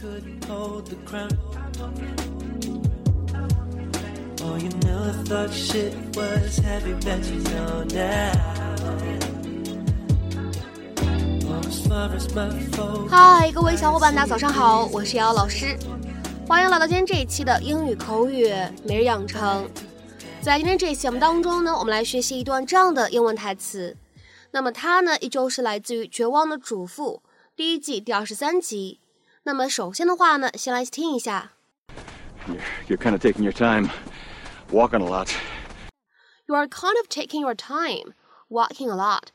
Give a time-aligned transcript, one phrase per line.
[0.00, 1.28] couldn't hold the crown.
[4.42, 8.32] Oh, you never thought shit was heavy, bet you know now.
[11.44, 13.10] Oh, as far as my foes.
[13.10, 15.76] 嗨，各位小伙伴，大家早上好，我是瑶瑶老师，
[16.48, 18.50] 欢迎来到今天这一期的英语口语
[18.82, 19.68] 每日养成。
[20.40, 23.94] 在今天这一期节目当中呢，我们来学习一段这样的英文台词。
[24.52, 27.20] 那么它呢，依旧是来自于《绝望的主妇》
[27.54, 28.98] 第一季第二十三集。
[29.43, 31.51] 那么首先的话呢，先来听一下。
[32.47, 33.89] You're, you're kind of taking your time,
[34.71, 35.29] walking a lot.
[36.47, 38.13] You are kind of taking your time,
[38.49, 39.29] walking a lot.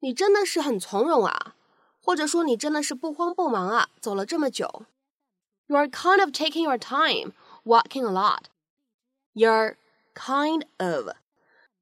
[0.00, 1.54] 你真的是很从容啊，
[2.02, 4.86] 或者说你真的是不慌不忙啊，走了这么久。
[5.66, 7.32] You are kind of taking your time,
[7.64, 8.44] walking a lot.
[9.34, 9.76] You're
[10.14, 11.14] kind of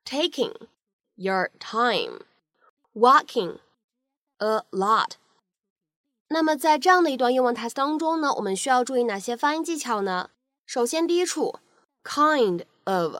[0.05, 0.69] taking
[1.15, 2.23] your time,
[2.93, 3.61] walking
[4.39, 5.13] a lot.
[6.34, 10.32] 那么在这样的一段英文台词当中呢，我们需要注意哪些发音技巧呢？
[10.66, 11.60] 首先，第一处
[12.04, 13.18] kind of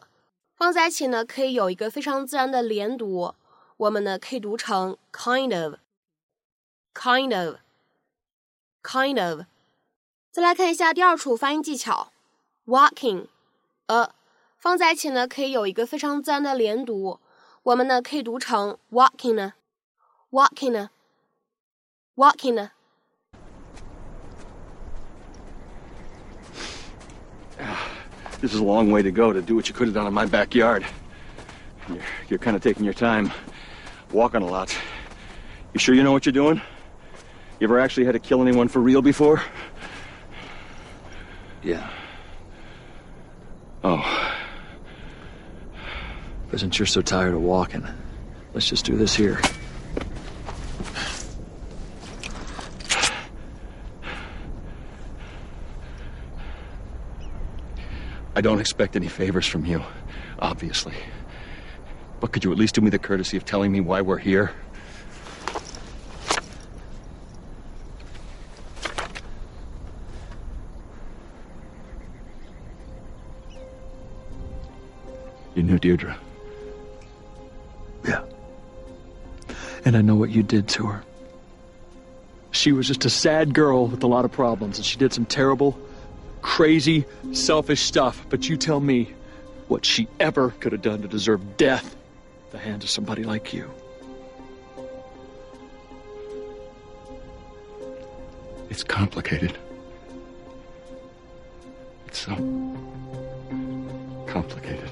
[0.56, 3.36] 放在一起呢，可以有一个非常自然的连读，
[3.78, 7.50] 我们呢可以读成 kind of，kind
[8.82, 9.42] of，kind of。
[10.32, 12.12] 再来看一下第二处发音技巧
[12.66, 13.28] ，walking，
[13.86, 14.10] 呃，
[14.58, 17.20] 放在一起呢，可以有一个非常自然的连读，
[17.62, 19.54] 我们呢可以读成 walking 呢
[20.32, 20.90] ，walking 呢
[22.16, 22.72] ，walking 呢。
[28.44, 30.26] This is a long way to go to do what you could have done in my
[30.26, 30.86] backyard.
[31.88, 33.32] You're, you're kind of taking your time,
[34.12, 34.78] walking a lot.
[35.74, 36.62] You sure you know what you're doing?
[37.62, 39.42] You ever actually had to kill anyone for real before?
[41.62, 41.90] Yeah.
[43.82, 44.36] Oh,
[46.52, 47.88] But since you're so tired of walking,
[48.54, 49.40] let's just do this here.
[58.36, 59.84] I don't expect any favors from you,
[60.40, 60.96] obviously.
[62.20, 64.52] But could you at least do me the courtesy of telling me why we're here?
[75.56, 76.18] You knew Deirdre.
[78.08, 78.24] Yeah.
[79.86, 81.04] And I know what you did to her.
[82.52, 85.26] She was just a sad girl with a lot of problems, and she did some
[85.26, 85.78] terrible,
[86.43, 88.25] crazy, selfish stuff.
[88.29, 89.09] But you tell me
[89.69, 91.97] what she ever could have done to deserve death
[92.47, 93.71] at the hands of somebody like you.
[98.71, 99.53] It's complicated.
[102.07, 102.35] It's so
[104.27, 104.91] complicated.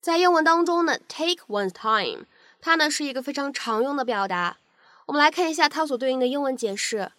[0.00, 2.24] 在英文当中呢，take one's time，
[2.60, 4.56] 它呢是一个非常常用的表达。
[5.06, 7.10] 我们来看一下它所对应的英文解释，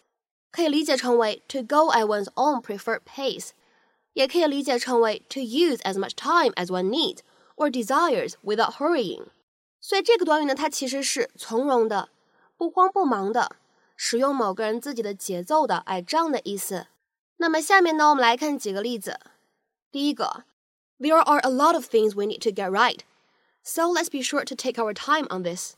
[0.52, 3.50] 可以理解成为 to go at one's own preferred pace，
[4.14, 7.20] 也可以理解成为 to use as much time as one needs
[7.56, 9.28] or desires without hurrying。
[9.80, 12.10] 所以这个短语呢，它其实是从容的、
[12.58, 13.56] 不慌不忙的，
[13.96, 16.88] 使用某个人自己的节奏的，哎，这样的意思。
[17.38, 19.20] 那么下面呢，我们来看几个例子。
[19.92, 20.44] 第一个。
[21.00, 23.00] There are a lot of things we need to get right,
[23.64, 25.74] so let's be sure to take our time on this.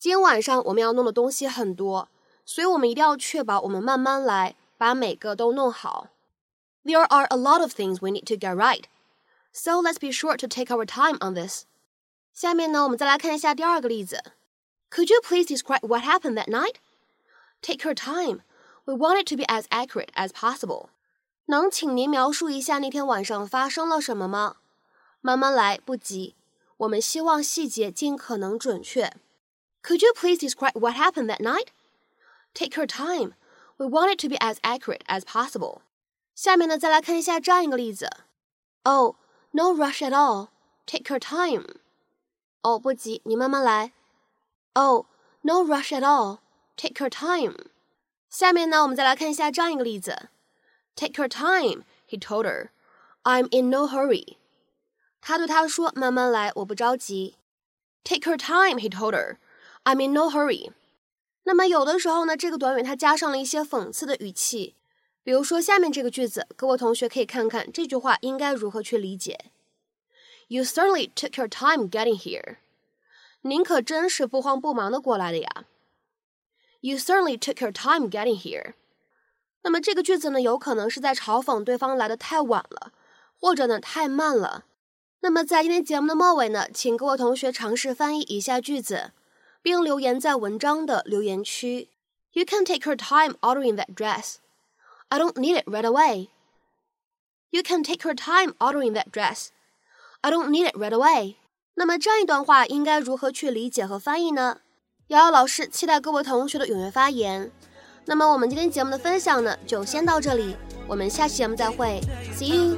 [0.00, 2.08] 今天晚上我们要弄的东西很多，
[2.44, 6.08] 所以我们一定要确保我们慢慢来，把每个都弄好。
[6.84, 8.84] There are a lot of things we need to get right,
[9.52, 11.64] so let's be sure to take our time on this.
[12.32, 14.22] 下面呢，我们再来看一下第二个例子。
[14.90, 16.76] Could you please describe what happened that night?
[17.60, 18.40] Take your time.
[18.84, 20.86] We want it to be as accurate as possible.
[21.46, 24.56] 能请您描述一下那天晚上发生了什么吗？
[25.20, 26.36] 慢慢来，不急。
[26.78, 29.12] 我们希望细节尽可能准确。
[29.82, 31.66] Could you please describe what happened that night?
[32.54, 33.34] Take your time.
[33.76, 35.82] We want it to be as accurate as possible.
[36.34, 38.08] 下面呢，再来看一下这样一个例子。
[38.82, 39.16] Oh,
[39.52, 40.48] no rush at all.
[40.86, 41.80] Take your time.
[42.62, 43.92] 哦，不急，你慢慢来。
[44.72, 45.06] Oh,
[45.42, 46.38] no rush at all.
[46.76, 47.70] Take your time.
[48.30, 50.28] 下面呢，我们再来看一下这样一个例子。
[50.96, 52.70] Take your time, he told her.
[53.22, 54.36] I'm in no hurry.
[55.20, 57.36] 他对她说：“慢慢来，我不着急。”
[58.04, 59.36] Take your time, he told her.
[59.84, 60.72] I'm in no hurry.
[61.43, 64.75] 那么有的时候呢，这个短语它加上了一些讽刺的语气，
[65.23, 69.51] 比如说下面这个句子，各位同学可以看看这句话应该如何去理解。
[70.47, 72.57] You certainly took your time getting here.
[73.41, 75.65] 您可真是不慌不忙的过来的呀。
[76.81, 78.73] You certainly took your time getting here.
[79.63, 82.91] 那么这个句子呢，有可能是在嘲讽对方来的太晚了，
[83.39, 84.65] 或者呢太慢了。
[85.21, 89.11] 那么在今天节目的末尾呢，请各位同学尝试翻译以下句子，
[89.63, 91.89] 并留言在文章的留言区。
[92.33, 94.35] You can take your time ordering that dress.
[95.07, 96.27] I don't need it right away.
[97.49, 99.47] You can take your time ordering that dress.
[100.21, 101.37] I don't need it right away.
[101.75, 104.59] 那么这样一段话应该如何去理解和翻译呢？
[105.07, 107.51] 瑶瑶老师期待各位同学的踊跃发言。
[108.05, 110.57] 那么我们今天节目的分享呢，就先到这里，
[110.87, 112.01] 我们下期节目再会
[112.35, 112.77] ，See you。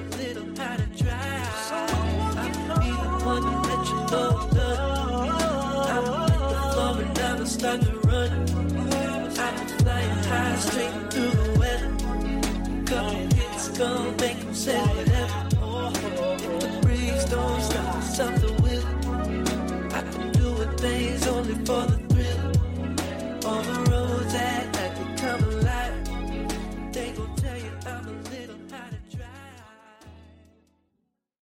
[7.58, 8.32] Gonna run
[9.38, 11.96] I can fly high straight through the weather
[12.86, 15.48] Gets gun make them say whatever.
[16.36, 18.86] If the breeze don't stop, something will.
[19.94, 23.52] I can do things only for the thrill.
[23.52, 23.85] All